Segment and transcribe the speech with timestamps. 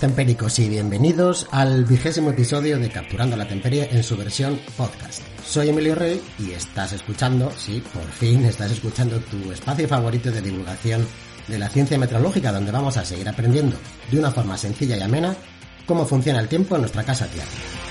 [0.00, 5.20] Saludos tempéricos y bienvenidos al vigésimo episodio de Capturando la Temperie en su versión podcast.
[5.44, 10.40] Soy Emilio Rey y estás escuchando, sí, por fin estás escuchando tu espacio favorito de
[10.40, 11.06] divulgación
[11.48, 13.76] de la ciencia meteorológica donde vamos a seguir aprendiendo
[14.10, 15.36] de una forma sencilla y amena
[15.84, 17.89] cómo funciona el tiempo en nuestra casa tierra.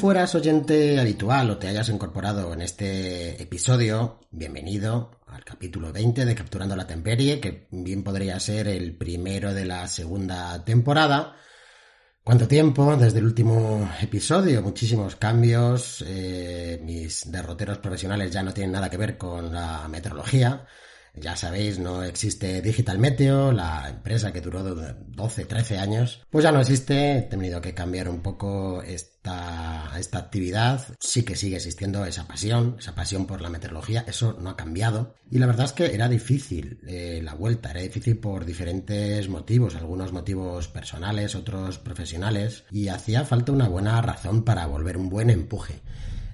[0.00, 6.34] Fueras oyente habitual o te hayas incorporado en este episodio, bienvenido al capítulo 20 de
[6.34, 11.36] Capturando la Temperie, que bien podría ser el primero de la segunda temporada.
[12.24, 14.62] ¿Cuánto tiempo desde el último episodio?
[14.62, 16.02] Muchísimos cambios.
[16.06, 20.66] eh, mis derroteros profesionales ya no tienen nada que ver con la meteorología.
[21.20, 26.22] Ya sabéis, no existe Digital Meteo, la empresa que duró 12, 13 años.
[26.30, 30.82] Pues ya no existe, he tenido que cambiar un poco esta, esta actividad.
[30.98, 35.14] Sí que sigue existiendo esa pasión, esa pasión por la meteorología, eso no ha cambiado.
[35.30, 39.74] Y la verdad es que era difícil eh, la vuelta, era difícil por diferentes motivos,
[39.74, 45.28] algunos motivos personales, otros profesionales, y hacía falta una buena razón para volver, un buen
[45.28, 45.82] empuje.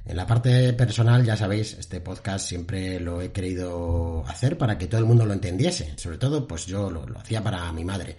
[0.06, 4.86] En la parte personal, ya sabéis, este podcast siempre lo he querido hacer para que
[4.86, 5.94] todo el mundo lo entendiese.
[5.98, 8.16] Sobre todo, pues yo lo, lo, hacía para mi madre.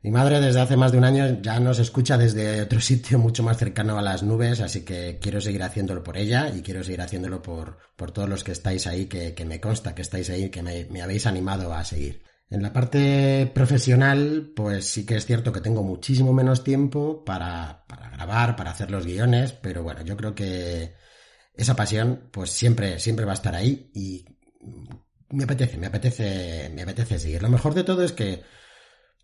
[0.00, 3.42] Mi madre desde hace más de un año ya nos escucha desde otro sitio mucho
[3.42, 7.00] más cercano a las nubes, así que quiero seguir haciéndolo por ella y quiero seguir
[7.00, 10.50] haciéndolo por, por todos los que estáis ahí, que, que me consta que estáis ahí,
[10.50, 12.22] que me, habéis animado a seguir.
[12.48, 17.84] En la parte profesional, pues sí que es cierto que tengo muchísimo menos tiempo para,
[17.88, 20.94] para grabar, para hacer los guiones, pero bueno, yo creo que
[21.58, 24.24] esa pasión pues siempre, siempre va a estar ahí y
[25.30, 27.42] me apetece, me apetece, me apetece seguir.
[27.42, 28.42] Lo mejor de todo es que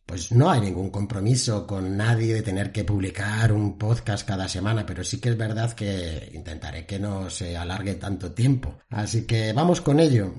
[0.04, 4.84] pues no hay ningún compromiso con nadie de tener que publicar un podcast cada semana,
[4.84, 8.80] pero sí que es verdad que intentaré que no se alargue tanto tiempo.
[8.90, 10.34] Así que vamos con ello.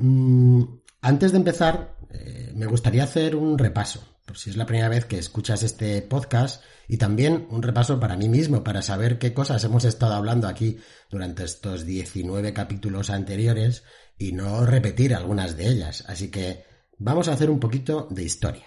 [1.01, 5.06] Antes de empezar, eh, me gustaría hacer un repaso, por si es la primera vez
[5.06, 9.63] que escuchas este podcast, y también un repaso para mí mismo, para saber qué cosas
[9.63, 10.78] hemos estado hablando aquí
[11.09, 13.84] durante estos 19 capítulos anteriores
[14.18, 16.03] y no repetir algunas de ellas.
[16.08, 16.66] Así que
[16.97, 18.66] vamos a hacer un poquito de historia.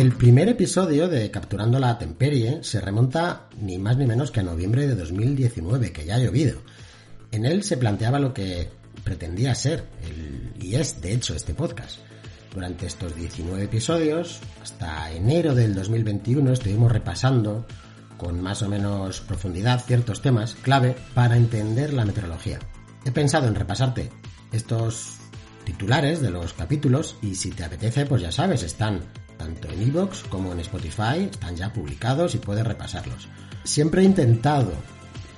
[0.00, 4.42] El primer episodio de Capturando la Temperie se remonta ni más ni menos que a
[4.42, 6.62] noviembre de 2019, que ya ha llovido.
[7.32, 8.70] En él se planteaba lo que
[9.04, 9.84] pretendía ser,
[10.58, 11.98] y es de hecho este podcast.
[12.54, 17.66] Durante estos 19 episodios, hasta enero del 2021, estuvimos repasando
[18.16, 22.58] con más o menos profundidad ciertos temas clave para entender la meteorología.
[23.04, 24.08] He pensado en repasarte
[24.50, 25.18] estos
[25.64, 29.02] titulares de los capítulos y si te apetece, pues ya sabes, están
[29.40, 33.26] tanto en iVoox como en Spotify, están ya publicados y puedes repasarlos.
[33.64, 34.72] Siempre he intentado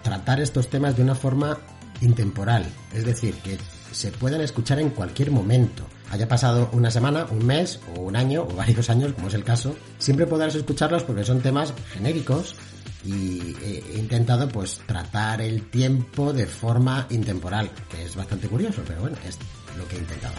[0.02, 1.58] tratar estos temas de una forma
[2.00, 3.56] intemporal, es decir, que
[3.92, 5.84] se puedan escuchar en cualquier momento.
[6.10, 9.44] Haya pasado una semana, un mes o un año o varios años, como es el
[9.44, 12.56] caso, siempre podrás escucharlos porque son temas genéricos
[13.04, 19.02] y he intentado pues tratar el tiempo de forma intemporal, que es bastante curioso, pero
[19.02, 19.38] bueno, es
[19.78, 20.34] lo que he intentado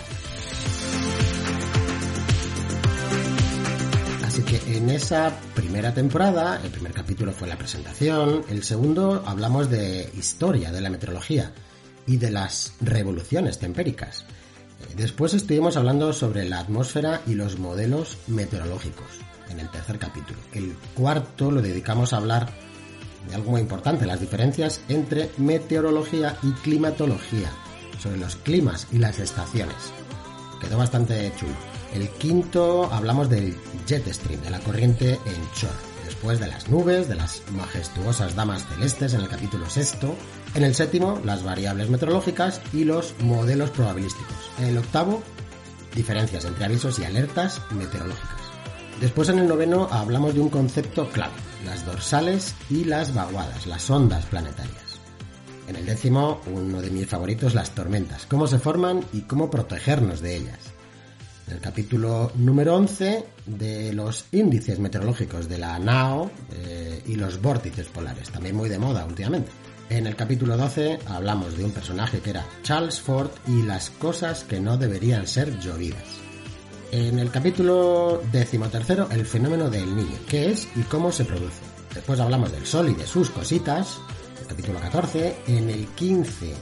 [4.53, 9.67] Así que en esa primera temporada, el primer capítulo fue la presentación, el segundo hablamos
[9.71, 11.51] de historia de la meteorología
[12.05, 14.25] y de las revoluciones tempéricas.
[14.95, 19.07] Después estuvimos hablando sobre la atmósfera y los modelos meteorológicos
[19.49, 20.37] en el tercer capítulo.
[20.51, 22.51] El cuarto lo dedicamos a hablar
[23.27, 27.49] de algo muy importante, las diferencias entre meteorología y climatología,
[27.99, 29.91] sobre los climas y las estaciones.
[30.61, 31.72] Quedó bastante chulo.
[31.93, 33.55] El quinto hablamos del
[33.85, 35.73] jet stream, de la corriente en chorro.
[36.03, 40.15] Después de las nubes, de las majestuosas damas celestes en el capítulo sexto.
[40.55, 44.35] En el séptimo, las variables meteorológicas y los modelos probabilísticos.
[44.57, 45.21] En el octavo,
[45.93, 48.41] diferencias entre avisos y alertas meteorológicas.
[48.99, 53.87] Después en el noveno hablamos de un concepto clave, las dorsales y las vaguadas, las
[53.91, 54.99] ondas planetarias.
[55.67, 60.21] En el décimo, uno de mis favoritos, las tormentas, cómo se forman y cómo protegernos
[60.21, 60.73] de ellas.
[61.49, 67.87] El capítulo número 11 de los índices meteorológicos de la NAO eh, y los vórtices
[67.87, 69.51] polares, también muy de moda últimamente.
[69.89, 74.43] En el capítulo 12 hablamos de un personaje que era Charles Ford y las cosas
[74.45, 76.03] que no deberían ser llovidas.
[76.91, 81.61] En el capítulo decimotercero, el fenómeno del niño, qué es y cómo se produce.
[81.93, 83.97] Después hablamos del sol y de sus cositas,
[84.39, 85.35] el capítulo 14.
[85.47, 86.53] En el 15,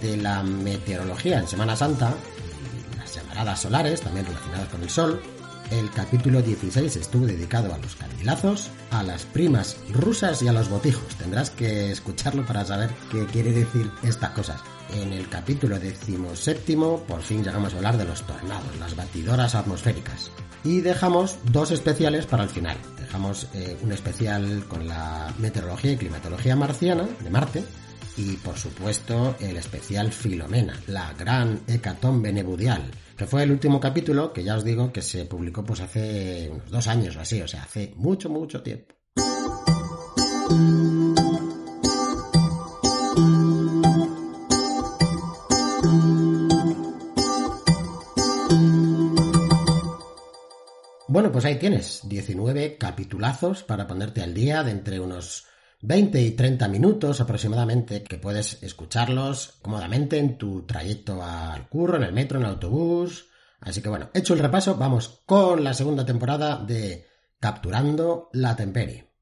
[0.00, 2.14] de la meteorología en Semana Santa,
[3.36, 5.20] llamaradas solares, también relacionadas con el sol.
[5.70, 10.70] El capítulo 16 estuvo dedicado a los candilazos, a las primas rusas y a los
[10.70, 11.14] botijos.
[11.16, 14.60] Tendrás que escucharlo para saber qué quiere decir estas cosas.
[14.90, 20.30] En el capítulo decimoséptimo, por fin llegamos a hablar de los tornados, las batidoras atmosféricas.
[20.64, 22.78] Y dejamos dos especiales para el final.
[22.98, 27.64] Dejamos eh, un especial con la meteorología y climatología marciana de Marte
[28.16, 34.32] y por supuesto el especial Filomena, la gran hecatombe nebudial, que fue el último capítulo
[34.32, 37.48] que ya os digo que se publicó pues hace unos dos años o así, o
[37.48, 38.94] sea, hace mucho, mucho tiempo.
[51.08, 55.46] Bueno, pues ahí tienes 19 capitulazos para ponerte al día de entre unos
[55.82, 62.04] 20 y 30 minutos aproximadamente que puedes escucharlos cómodamente en tu trayecto al curro, en
[62.04, 63.28] el metro, en el autobús.
[63.60, 67.06] Así que bueno, hecho el repaso, vamos con la segunda temporada de
[67.38, 69.12] Capturando la Temperie.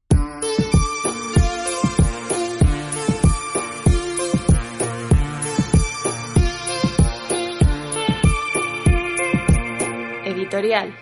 [10.25, 10.95] Editorial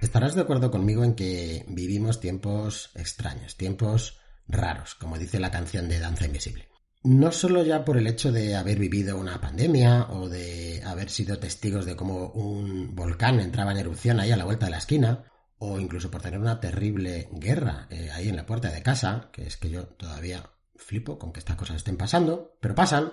[0.00, 5.88] Estarás de acuerdo conmigo en que vivimos tiempos extraños, tiempos raros, como dice la canción
[5.88, 6.68] de Danza Invisible.
[7.02, 11.38] No solo ya por el hecho de haber vivido una pandemia o de haber sido
[11.38, 15.24] testigos de cómo un volcán entraba en erupción ahí a la vuelta de la esquina,
[15.58, 19.46] o incluso por tener una terrible guerra eh, ahí en la puerta de casa, que
[19.46, 23.12] es que yo todavía flipo con que estas cosas estén pasando, pero pasan,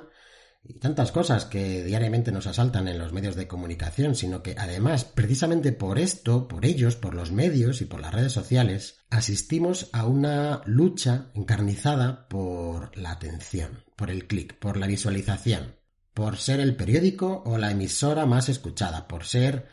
[0.66, 5.04] y tantas cosas que diariamente nos asaltan en los medios de comunicación, sino que además,
[5.04, 10.06] precisamente por esto, por ellos, por los medios y por las redes sociales, asistimos a
[10.06, 15.76] una lucha encarnizada por la atención, por el clic, por la visualización,
[16.14, 19.68] por ser el periódico o la emisora más escuchada, por ser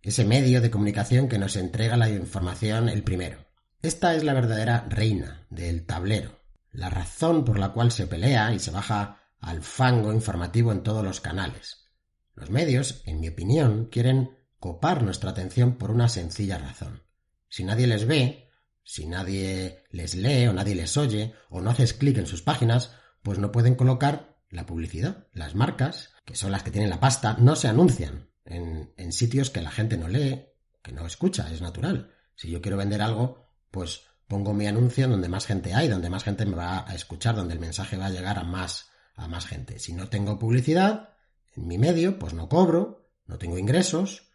[0.00, 3.46] ese medio de comunicación que nos entrega la información el primero.
[3.82, 6.40] Esta es la verdadera reina del tablero,
[6.70, 11.04] la razón por la cual se pelea y se baja al fango informativo en todos
[11.04, 11.90] los canales.
[12.34, 17.02] Los medios, en mi opinión, quieren copar nuestra atención por una sencilla razón.
[17.48, 18.48] Si nadie les ve,
[18.84, 22.92] si nadie les lee o nadie les oye o no haces clic en sus páginas,
[23.22, 25.26] pues no pueden colocar la publicidad.
[25.32, 29.50] Las marcas, que son las que tienen la pasta, no se anuncian en, en sitios
[29.50, 30.46] que la gente no lee,
[30.82, 32.14] que no escucha, es natural.
[32.36, 36.22] Si yo quiero vender algo, pues pongo mi anuncio donde más gente hay, donde más
[36.22, 38.91] gente me va a escuchar, donde el mensaje va a llegar a más
[39.22, 39.78] a más gente.
[39.78, 41.10] Si no tengo publicidad
[41.54, 44.30] en mi medio, pues no cobro, no tengo ingresos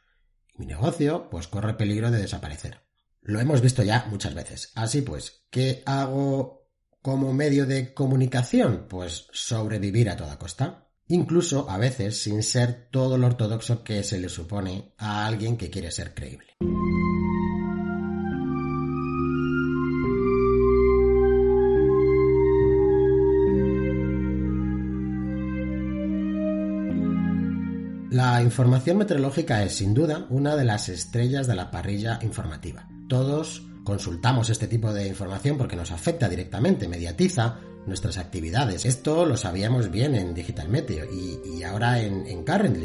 [0.53, 2.81] y mi negocio pues corre peligro de desaparecer.
[3.21, 4.71] Lo hemos visto ya muchas veces.
[4.75, 6.69] Así pues, ¿qué hago
[7.01, 8.87] como medio de comunicación?
[8.89, 10.89] Pues sobrevivir a toda costa.
[11.07, 15.69] Incluso a veces sin ser todo lo ortodoxo que se le supone a alguien que
[15.69, 16.55] quiere ser creíble.
[28.29, 32.85] La información meteorológica es, sin duda, una de las estrellas de la parrilla informativa.
[33.07, 38.85] Todos consultamos este tipo de información porque nos afecta directamente, mediatiza nuestras actividades.
[38.85, 42.43] Esto lo sabíamos bien en Digital Meteo y, ahora en, en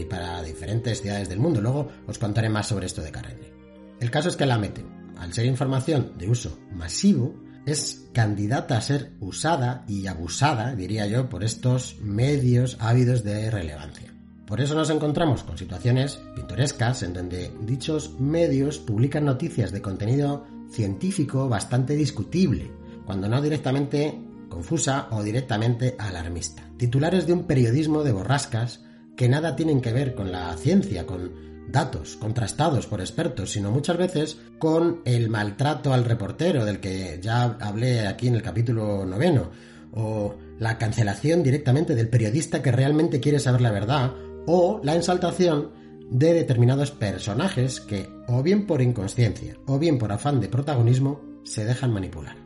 [0.08, 1.60] para diferentes ciudades del mundo.
[1.60, 3.52] Luego os contaré más sobre esto de Currently.
[3.98, 4.86] El caso es que la Meteo,
[5.18, 7.34] al ser información de uso masivo,
[7.66, 14.11] es candidata a ser usada y abusada, diría yo, por estos medios ávidos de relevancia.
[14.52, 20.44] Por eso nos encontramos con situaciones pintorescas en donde dichos medios publican noticias de contenido
[20.70, 22.70] científico bastante discutible,
[23.06, 26.64] cuando no directamente confusa o directamente alarmista.
[26.76, 28.84] Titulares de un periodismo de borrascas
[29.16, 31.32] que nada tienen que ver con la ciencia, con
[31.72, 37.56] datos contrastados por expertos, sino muchas veces con el maltrato al reportero del que ya
[37.58, 39.50] hablé aquí en el capítulo noveno,
[39.94, 44.12] o la cancelación directamente del periodista que realmente quiere saber la verdad,
[44.46, 45.70] o la ensaltación
[46.10, 51.64] de determinados personajes que, o bien por inconsciencia, o bien por afán de protagonismo, se
[51.64, 52.36] dejan manipular.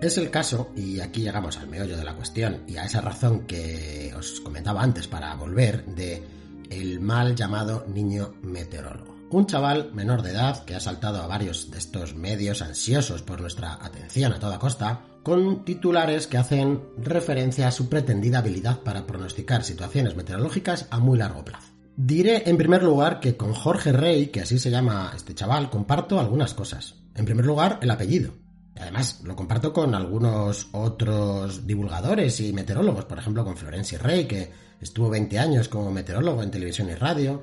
[0.00, 3.46] Es el caso, y aquí llegamos al meollo de la cuestión y a esa razón
[3.46, 6.22] que os comentaba antes para volver, de
[6.68, 9.14] el mal llamado niño meteorólogo.
[9.30, 13.40] Un chaval menor de edad que ha saltado a varios de estos medios ansiosos por
[13.40, 19.06] nuestra atención a toda costa, con titulares que hacen referencia a su pretendida habilidad para
[19.06, 21.72] pronosticar situaciones meteorológicas a muy largo plazo.
[21.96, 26.20] Diré en primer lugar que con Jorge Rey, que así se llama este chaval, comparto
[26.20, 26.94] algunas cosas.
[27.16, 28.34] En primer lugar, el apellido.
[28.76, 34.50] Además, lo comparto con algunos otros divulgadores y meteorólogos, por ejemplo, con Florencio Rey, que
[34.80, 37.42] estuvo 20 años como meteorólogo en televisión y radio,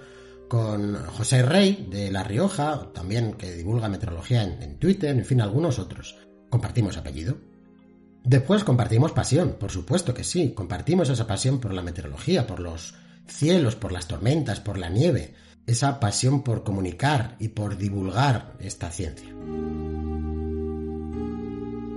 [0.50, 5.80] con José Rey de La Rioja, también que divulga meteorología en, Twitter, en fin, algunos
[5.80, 6.18] otros.
[6.50, 7.38] Compartimos apellido.
[8.24, 12.94] Después compartimos pasión, por supuesto que sí, compartimos esa pasión por la meteorología, por los
[13.28, 15.34] cielos, por las tormentas, por la nieve,
[15.66, 19.30] esa pasión por comunicar y por divulgar esta ciencia.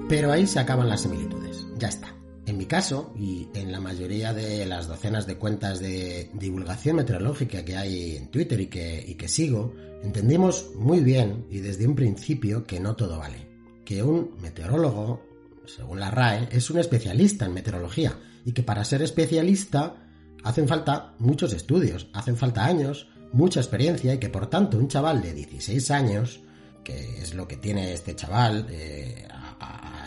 [0.09, 2.15] Pero ahí se acaban las similitudes, ya está.
[2.47, 7.65] En mi caso, y en la mayoría de las docenas de cuentas de divulgación meteorológica
[7.65, 12.67] que hay en Twitter y que, que sigo, entendimos muy bien y desde un principio
[12.67, 13.49] que no todo vale.
[13.87, 15.23] Que un meteorólogo,
[15.67, 19.97] según la RAE, es un especialista en meteorología y que para ser especialista
[20.43, 25.23] hacen falta muchos estudios, hacen falta años, mucha experiencia y que por tanto un chaval
[25.23, 26.41] de 16 años,
[26.83, 29.27] que es lo que tiene este chaval eh,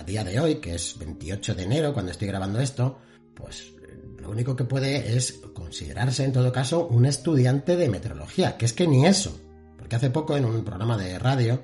[0.07, 2.97] día de hoy, que es 28 de enero, cuando estoy grabando esto,
[3.35, 3.73] pues
[4.19, 8.73] lo único que puede es considerarse en todo caso un estudiante de meteorología, que es
[8.73, 9.37] que ni eso,
[9.77, 11.61] porque hace poco en un programa de radio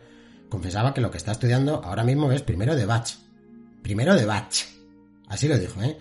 [0.50, 3.13] confesaba que lo que está estudiando ahora mismo es primero de batch.
[3.83, 4.63] Primero de batch.
[5.27, 5.97] Así lo dijo, ¿eh?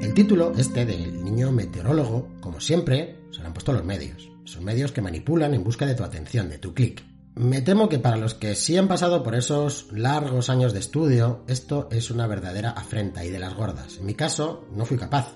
[0.00, 4.30] El título este del niño meteorólogo, como siempre, se lo han puesto los medios.
[4.44, 7.04] Son medios que manipulan en busca de tu atención, de tu clic.
[7.34, 11.42] Me temo que para los que sí han pasado por esos largos años de estudio,
[11.48, 13.98] esto es una verdadera afrenta y de las gordas.
[13.98, 15.34] En mi caso, no fui capaz.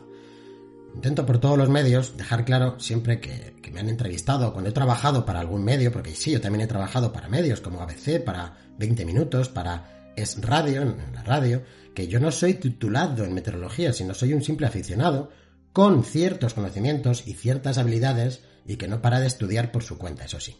[0.99, 5.25] Intento por todos los medios dejar claro siempre que, me han entrevistado cuando he trabajado
[5.25, 9.05] para algún medio, porque sí, yo también he trabajado para medios como ABC, para 20
[9.05, 11.63] minutos, para Es Radio, en la radio,
[11.95, 15.31] que yo no soy titulado en meteorología, sino soy un simple aficionado
[15.73, 20.25] con ciertos conocimientos y ciertas habilidades y que no para de estudiar por su cuenta,
[20.25, 20.57] eso sí.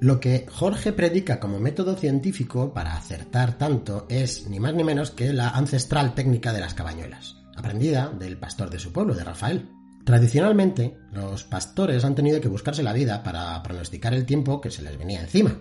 [0.00, 5.10] Lo que Jorge predica como método científico para acertar tanto es ni más ni menos
[5.10, 9.68] que la ancestral técnica de las cabañuelas, aprendida del pastor de su pueblo, de Rafael.
[10.04, 14.82] Tradicionalmente, los pastores han tenido que buscarse la vida para pronosticar el tiempo que se
[14.82, 15.58] les venía encima,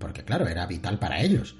[0.00, 1.54] porque claro, era vital para ellos,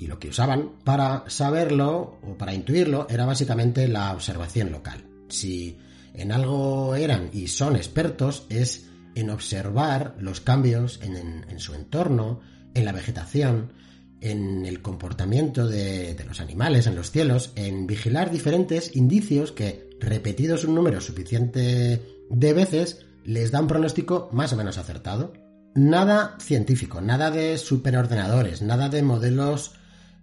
[0.00, 5.04] y lo que usaban para saberlo o para intuirlo era básicamente la observación local.
[5.28, 5.78] Si
[6.14, 12.40] en algo eran y son expertos es en observar los cambios en, su entorno,
[12.74, 13.72] en la vegetación,
[14.20, 19.90] en el comportamiento de, de, los animales en los cielos, en vigilar diferentes indicios que,
[20.00, 25.32] repetidos un número suficiente de veces, les dan pronóstico más o menos acertado.
[25.74, 29.72] Nada científico, nada de superordenadores, nada de modelos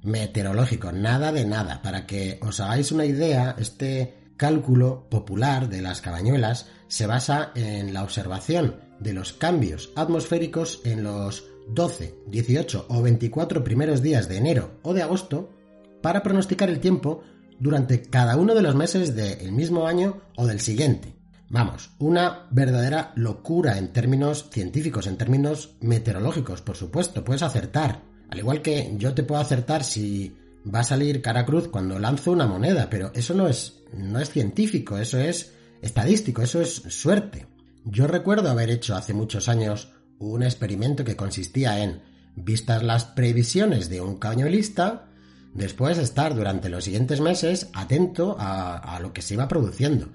[0.04, 1.82] meteorológico, nada de nada.
[1.82, 7.94] Para que os hagáis una idea, este cálculo popular de las cabañuelas se basa en
[7.94, 14.36] la observación de los cambios atmosféricos en los 12, 18 o 24 primeros días de
[14.36, 15.54] enero o de agosto
[16.02, 17.24] para pronosticar el tiempo
[17.60, 21.16] durante cada uno de los meses del mismo año o del siguiente.
[21.48, 28.38] Vamos, una verdadera locura en términos científicos, en términos meteorológicos, por supuesto, puedes acertar, al
[28.38, 30.36] igual que yo te puedo acertar si
[30.68, 34.30] va a salir cara cruz cuando lanzo una moneda, pero eso no es, no es
[34.30, 37.48] científico, eso es estadístico, eso es suerte.
[37.84, 42.02] Yo recuerdo haber hecho hace muchos años un experimento que consistía en,
[42.36, 45.10] vistas las previsiones de un cañuelista,
[45.54, 50.10] después estar durante los siguientes meses atento a lo que se iba produciendo.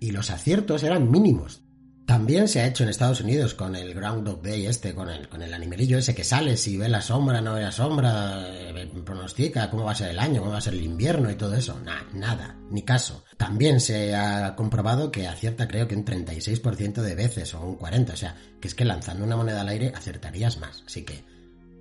[0.00, 1.60] Y los aciertos eran mínimos.
[2.08, 5.42] También se ha hecho en Estados Unidos con el Groundhog Day este, con el, con
[5.42, 9.68] el animalillo ese que sale, si ve la sombra, no ve la sombra, eh, pronostica
[9.68, 11.78] cómo va a ser el año, cómo va a ser el invierno y todo eso.
[12.14, 13.24] nada, ni caso.
[13.36, 18.14] También se ha comprobado que acierta creo que un 36% de veces o un 40%,
[18.14, 20.84] o sea, que es que lanzando una moneda al aire acertarías más.
[20.86, 21.22] Así que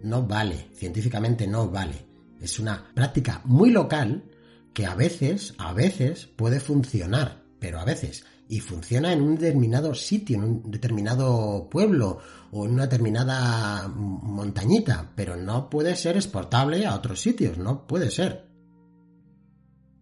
[0.03, 2.05] no vale, científicamente no vale.
[2.41, 4.25] Es una práctica muy local
[4.73, 9.93] que a veces, a veces puede funcionar, pero a veces y funciona en un determinado
[9.93, 12.19] sitio, en un determinado pueblo
[12.51, 18.11] o en una determinada montañita, pero no puede ser exportable a otros sitios, no puede
[18.11, 18.47] ser.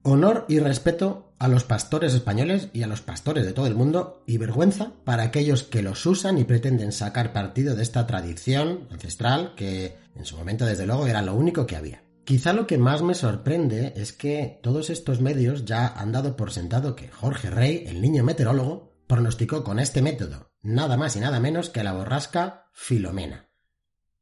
[0.03, 4.23] Honor y respeto a los pastores españoles y a los pastores de todo el mundo
[4.27, 9.53] y vergüenza para aquellos que los usan y pretenden sacar partido de esta tradición ancestral
[9.55, 12.04] que en su momento desde luego era lo único que había.
[12.25, 16.51] Quizá lo que más me sorprende es que todos estos medios ya han dado por
[16.51, 21.39] sentado que Jorge Rey, el niño meteorólogo, pronosticó con este método nada más y nada
[21.39, 23.49] menos que la borrasca Filomena.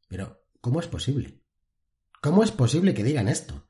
[0.08, 1.42] Pero, ¿cómo es posible?
[2.22, 3.70] ¿Cómo es posible que digan esto?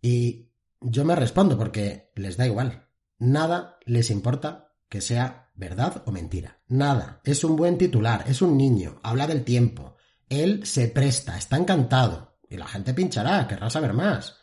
[0.00, 2.88] Y yo me respondo porque les da igual.
[3.18, 6.62] Nada les importa que sea verdad o mentira.
[6.68, 7.20] Nada.
[7.24, 9.96] Es un buen titular, es un niño, habla del tiempo.
[10.28, 12.27] Él se presta, está encantado.
[12.50, 14.36] Y la gente pinchará, querrá saber más.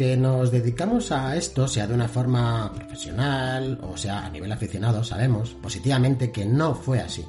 [0.00, 5.04] que nos dedicamos a esto, sea de una forma profesional o sea a nivel aficionado,
[5.04, 7.22] sabemos positivamente que no fue así.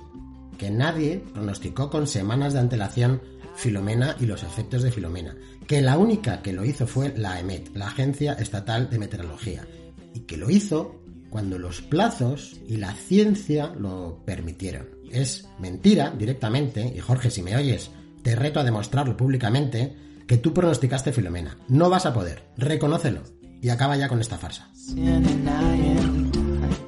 [0.58, 3.22] Que nadie pronosticó con semanas de antelación
[3.56, 5.36] Filomena y los efectos de Filomena.
[5.68, 9.66] Que la única que lo hizo fue la EMET, la Agencia Estatal de Meteorología.
[10.14, 14.88] Y que lo hizo cuando los plazos y la ciencia lo permitieron.
[15.10, 17.92] Es mentira directamente, y Jorge, si me oyes,
[18.22, 19.96] te reto a demostrarlo públicamente,
[20.28, 21.58] que tú pronosticaste Filomena.
[21.68, 22.44] No vas a poder.
[22.58, 23.22] Reconócelo.
[23.62, 24.70] Y acaba ya con esta farsa.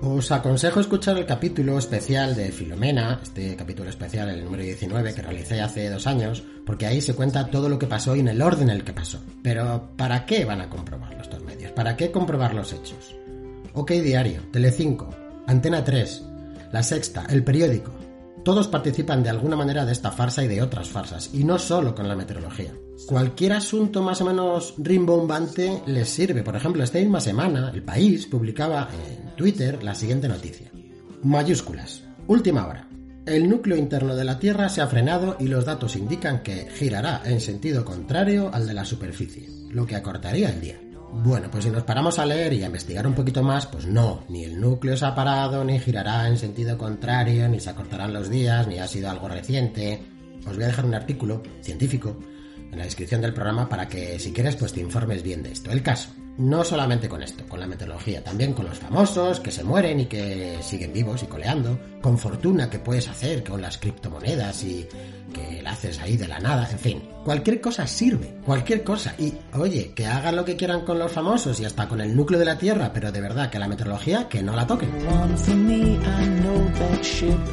[0.05, 5.21] Os aconsejo escuchar el capítulo especial de Filomena, este capítulo especial, el número 19, que
[5.21, 8.41] realicé hace dos años, porque ahí se cuenta todo lo que pasó y en el
[8.41, 9.19] orden en el que pasó.
[9.41, 11.71] Pero, ¿para qué van a comprobarlo estos medios?
[11.71, 13.15] ¿Para qué comprobar los hechos?
[13.75, 15.09] OK Diario, Telecinco,
[15.47, 16.21] Antena 3,
[16.73, 17.93] La Sexta, El Periódico.
[18.43, 21.95] Todos participan de alguna manera de esta farsa y de otras farsas, y no solo
[21.95, 22.73] con la meteorología
[23.07, 26.43] cualquier asunto más o menos rimbombante les sirve.
[26.43, 30.71] Por ejemplo, esta misma semana, El País publicaba en Twitter la siguiente noticia.
[31.23, 32.03] Mayúsculas.
[32.27, 32.87] Última hora.
[33.25, 37.21] El núcleo interno de la Tierra se ha frenado y los datos indican que girará
[37.23, 40.79] en sentido contrario al de la superficie, lo que acortaría el día.
[41.13, 44.23] Bueno, pues si nos paramos a leer y a investigar un poquito más, pues no,
[44.27, 48.29] ni el núcleo se ha parado, ni girará en sentido contrario, ni se acortarán los
[48.29, 50.01] días, ni ha sido algo reciente.
[50.45, 52.17] Os voy a dejar un artículo científico
[52.73, 55.71] en la descripción del programa para que si quieres pues te informes bien de esto.
[55.71, 59.63] El caso, no solamente con esto, con la meteorología, también con los famosos que se
[59.63, 64.63] mueren y que siguen vivos y coleando, con fortuna que puedes hacer con las criptomonedas
[64.63, 64.87] y
[65.31, 69.13] que la haces ahí de la nada, en fin, cualquier cosa sirve, cualquier cosa.
[69.17, 72.39] Y oye, que hagan lo que quieran con los famosos y hasta con el núcleo
[72.39, 74.89] de la Tierra, pero de verdad que la meteorología que no la toquen.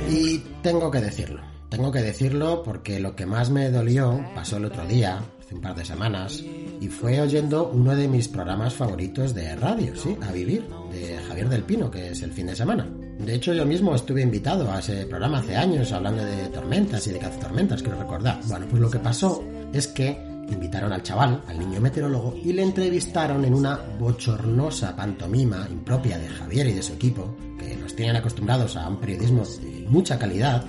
[0.08, 4.66] Y tengo que decirlo tengo que decirlo porque lo que más me dolió pasó el
[4.66, 6.42] otro día, hace un par de semanas,
[6.80, 11.48] y fue oyendo uno de mis programas favoritos de radio, sí, A Vivir, de Javier
[11.48, 12.86] del Pino, que es el fin de semana.
[13.18, 17.12] De hecho, yo mismo estuve invitado a ese programa hace años hablando de tormentas y
[17.12, 18.40] de cazatormentas, quiero recordar.
[18.46, 20.18] Bueno, pues lo que pasó es que
[20.50, 26.28] invitaron al chaval, al niño meteorólogo, y le entrevistaron en una bochornosa pantomima impropia de
[26.28, 30.64] Javier y de su equipo, que nos tienen acostumbrados a un periodismo de mucha calidad,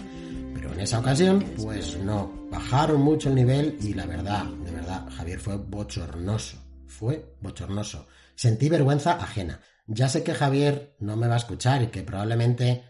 [0.81, 5.57] esa ocasión, pues no, bajaron mucho el nivel y la verdad, de verdad, Javier fue
[5.57, 8.07] bochornoso, fue bochornoso.
[8.35, 9.61] Sentí vergüenza ajena.
[9.85, 12.83] Ya sé que Javier no me va a escuchar y que probablemente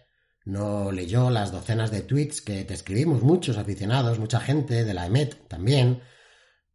[0.45, 5.05] no leyó las docenas de tweets que te escribimos muchos aficionados, mucha gente de la
[5.07, 6.01] EMET también.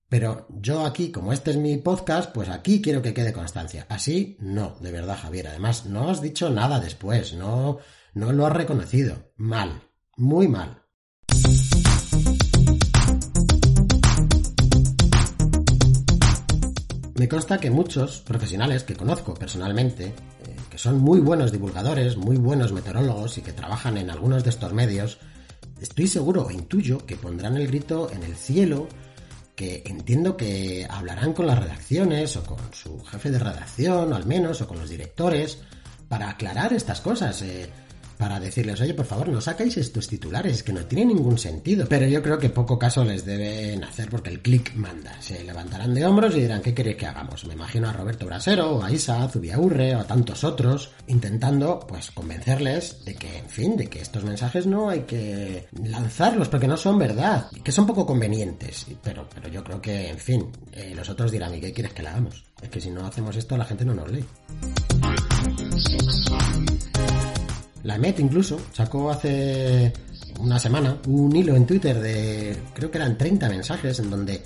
[0.09, 3.87] Pero yo aquí, como este es mi podcast, pues aquí quiero que quede constancia.
[3.89, 5.49] Así, no, de verdad, Javier.
[5.49, 7.79] Además, no has dicho nada después, no,
[8.15, 9.33] no lo has reconocido.
[9.37, 9.83] Mal,
[10.17, 10.86] muy mal.
[17.19, 20.13] Me consta que muchos profesionales que conozco personalmente, eh,
[20.71, 24.75] que son muy buenos divulgadores, muy buenos meteorólogos y que trabajan en algunos de estos
[24.75, 25.17] medios,
[25.81, 28.87] estoy seguro o intuyo que pondrán el grito en el cielo,
[29.55, 34.27] que entiendo que hablarán con las redacciones o con su jefe de redacción, o al
[34.27, 35.61] menos, o con los directores,
[36.11, 37.41] para aclarar estas cosas.
[37.41, 37.71] Eh,
[38.17, 41.87] para decirles, oye, por favor, no sacáis estos titulares, que no tiene ningún sentido.
[41.89, 45.21] Pero yo creo que poco caso les deben hacer porque el click manda.
[45.21, 47.45] Se levantarán de hombros y dirán, ¿qué queréis que hagamos?
[47.47, 51.81] Me imagino a Roberto Brasero, o a Isa, a Zubiaurre, o a tantos otros, intentando,
[51.81, 56.69] pues, convencerles de que, en fin, de que estos mensajes no hay que lanzarlos porque
[56.69, 58.87] no son verdad, que son poco convenientes.
[59.03, 62.03] Pero, pero yo creo que, en fin, eh, los otros dirán, ¿y qué quieres que
[62.03, 62.45] le hagamos?
[62.63, 64.25] Es que si no hacemos esto, la gente no nos lee.
[67.87, 69.93] La MET incluso sacó hace
[70.41, 74.43] una semana un hilo en Twitter de, creo que eran 30 mensajes, en donde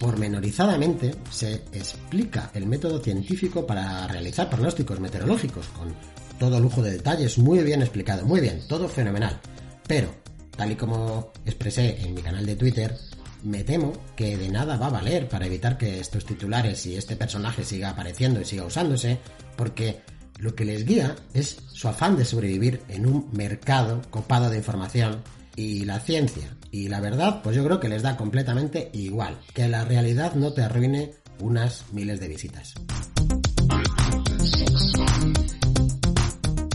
[0.00, 5.94] pormenorizadamente se explica el método científico para realizar pronósticos meteorológicos con
[6.36, 9.38] todo lujo de detalles, muy bien explicado, muy bien, todo fenomenal.
[9.86, 10.12] Pero,
[10.56, 12.96] tal y como expresé en mi canal de Twitter,
[13.44, 17.14] me temo que de nada va a valer para evitar que estos titulares y este
[17.14, 19.18] personaje siga apareciendo y siga usándose,
[19.56, 20.00] porque
[20.40, 25.22] lo que les guía es su afán de sobrevivir en un mercado copado de información
[25.56, 29.68] y la ciencia y la verdad, pues yo creo que les da completamente igual, que
[29.68, 32.74] la realidad no te arruine unas miles de visitas.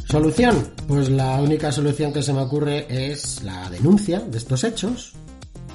[0.08, 0.74] Solución.
[0.88, 5.14] Pues la única solución que se me ocurre es la denuncia de estos hechos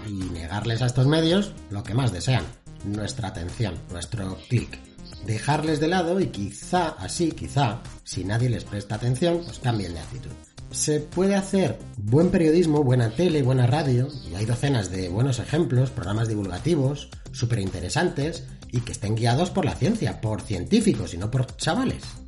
[0.09, 2.45] y negarles a estos medios lo que más desean,
[2.85, 4.90] nuestra atención, nuestro clic.
[5.27, 10.01] Dejarles de lado y quizá, así, quizá, si nadie les presta atención, pues cambien de
[10.01, 10.33] actitud
[10.71, 15.91] se puede hacer buen periodismo, buena tele, buena radio, y hay docenas de buenos ejemplos,
[15.91, 21.31] programas divulgativos, súper interesantes, y que estén guiados por la ciencia, por científicos y no
[21.31, 22.20] por chavales.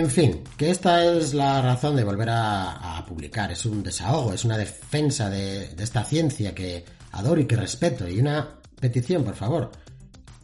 [0.00, 3.52] En fin, que esta es la razón de volver a, publicar.
[3.52, 8.08] Es un desahogo, es una defensa de esta ciencia que adoro y que respeto.
[8.08, 9.70] Y una petición, por favor,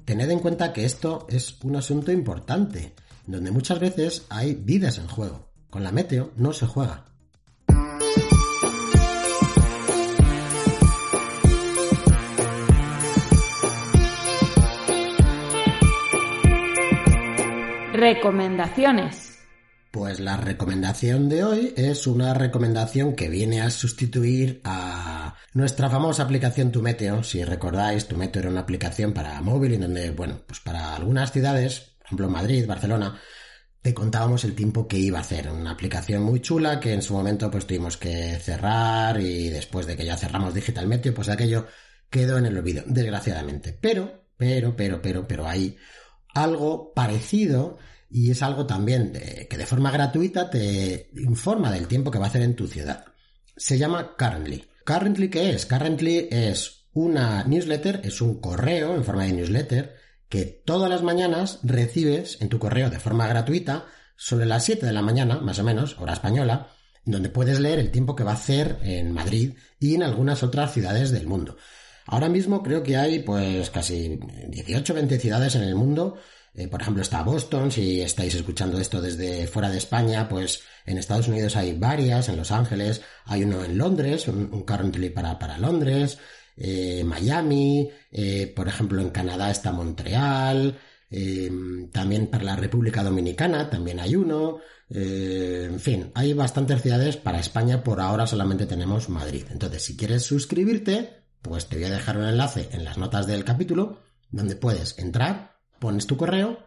[0.04, 2.92] tened en cuenta que esto es un asunto importante,
[3.26, 5.48] donde muchas veces hay vidas en juego.
[5.70, 7.06] Con la meteo no se juega.
[17.94, 19.35] Recomendaciones.
[19.96, 26.22] Pues la recomendación de hoy es una recomendación que viene a sustituir a nuestra famosa
[26.22, 27.22] aplicación Tu Meteo.
[27.22, 31.32] Si recordáis, Tu Meteo era una aplicación para móvil en donde, bueno, pues para algunas
[31.32, 33.18] ciudades, por ejemplo Madrid, Barcelona,
[33.80, 35.48] te contábamos el tiempo que iba a hacer.
[35.48, 39.96] Una aplicación muy chula que en su momento pues tuvimos que cerrar y después de
[39.96, 41.68] que ya cerramos Digital Meteo, pues aquello
[42.10, 43.72] quedó en el olvido, desgraciadamente.
[43.80, 45.78] Pero, pero, pero, pero, pero hay
[46.34, 52.18] algo parecido y es algo también que de forma gratuita te informa del tiempo que
[52.18, 53.04] va a hacer en tu ciudad.
[53.56, 54.64] Se llama Currently.
[54.84, 55.66] Currently, ¿qué es?
[55.66, 59.96] Currently es una newsletter, es un correo en forma de newsletter
[60.28, 64.92] que todas las mañanas recibes en tu correo de forma gratuita sobre las 7 de
[64.92, 66.68] la mañana, más o menos, hora española,
[67.04, 70.72] donde puedes leer el tiempo que va a hacer en Madrid y en algunas otras
[70.72, 71.56] ciudades del mundo.
[72.06, 76.16] Ahora mismo creo que hay pues casi 18 20 ciudades en el mundo
[76.56, 80.96] eh, por ejemplo, está Boston, si estáis escuchando esto desde fuera de España, pues en
[80.96, 85.58] Estados Unidos hay varias, en Los Ángeles, hay uno en Londres, un, currently para, para
[85.58, 86.18] Londres,
[86.56, 90.78] eh, Miami, eh, por ejemplo, en Canadá está Montreal,
[91.92, 94.58] también para la República Dominicana también hay uno,
[94.90, 99.44] en fin, hay bastantes ciudades para España, por ahora solamente tenemos Madrid.
[99.50, 103.44] Entonces, si quieres suscribirte, pues te voy a dejar un enlace en las notas del
[103.44, 106.58] capítulo donde puedes entrar pones tu correo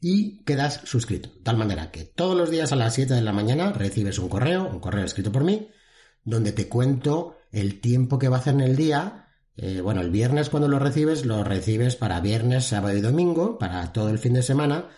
[0.00, 1.30] y quedas suscrito.
[1.30, 4.28] De tal manera que todos los días a las 7 de la mañana recibes un
[4.28, 5.68] correo, un correo escrito por mí,
[6.24, 9.28] donde te cuento el tiempo que va a hacer en el día.
[9.56, 13.92] Eh, bueno, el viernes cuando lo recibes, lo recibes para viernes, sábado y domingo, para
[13.92, 14.88] todo el fin de semana.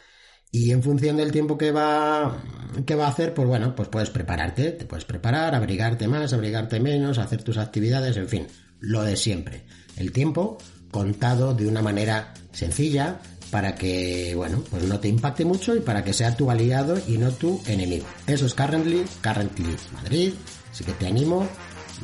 [0.51, 2.41] Y en función del tiempo que va,
[2.87, 6.79] que va a hacer, pues bueno, pues puedes prepararte, te puedes preparar, abrigarte más, abrigarte
[6.79, 8.47] menos, hacer tus actividades, en fin,
[8.79, 9.65] lo de siempre.
[9.97, 10.59] El tiempo
[10.93, 13.19] contado de una manera sencilla,
[13.55, 17.19] para que, bueno, pues no te impacte mucho y para que sea tu aliado y
[17.19, 18.05] no tu enemigo.
[18.27, 20.35] Eso es Currently, Currently Madrid,
[20.73, 21.47] así que te animo,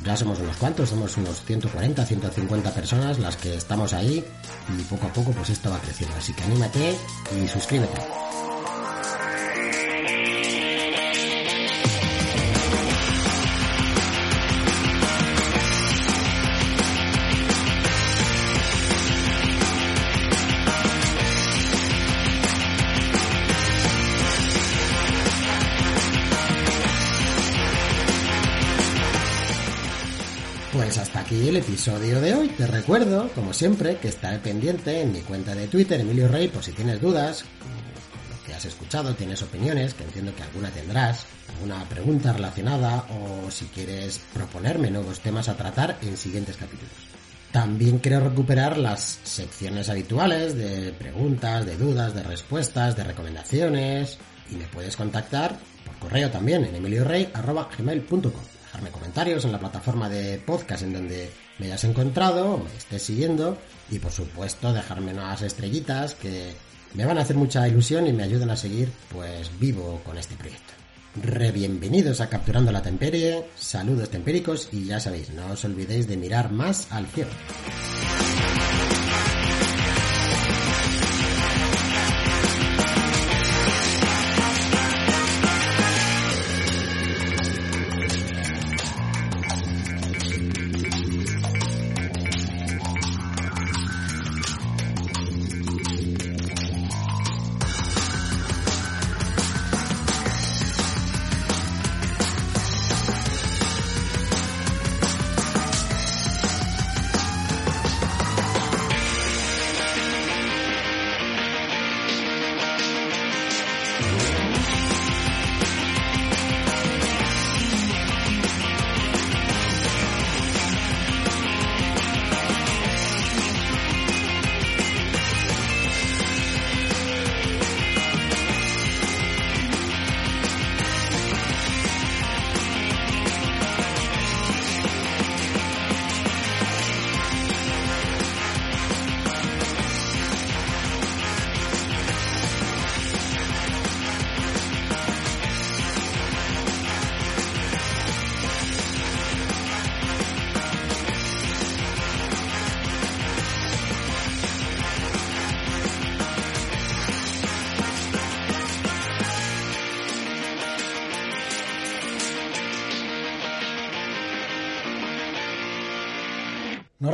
[0.05, 4.25] ya somos unos cuantos, somos unos 140, 150 personas las que estamos ahí
[4.79, 6.95] y poco a poco pues esto va creciendo, así que anímate
[7.37, 8.30] y suscríbete.
[31.31, 32.49] Aquí el episodio de hoy.
[32.49, 36.65] Te recuerdo, como siempre, que estaré pendiente en mi cuenta de Twitter, Emilio Rey, por
[36.65, 37.45] si tienes dudas
[38.29, 43.49] lo que has escuchado, tienes opiniones, que entiendo que alguna tendrás, alguna pregunta relacionada o
[43.49, 46.91] si quieres proponerme nuevos temas a tratar en siguientes capítulos.
[47.53, 54.19] También quiero recuperar las secciones habituales de preguntas, de dudas, de respuestas, de recomendaciones
[54.51, 60.39] y me puedes contactar por correo también en emiliorey.gmail.com dejarme comentarios en la plataforma de
[60.39, 61.29] podcast en donde
[61.59, 63.59] me hayas encontrado, me estés siguiendo
[63.91, 66.53] y por supuesto dejarme unas estrellitas que
[66.95, 70.37] me van a hacer mucha ilusión y me ayudan a seguir pues vivo con este
[70.37, 70.73] proyecto.
[71.21, 76.17] Re bienvenidos a Capturando la Temperie, saludos tempéricos y ya sabéis, no os olvidéis de
[76.17, 77.31] mirar más al cielo.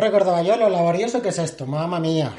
[0.07, 2.33] Recordaba yo lo laborioso que es esto, mamma mía.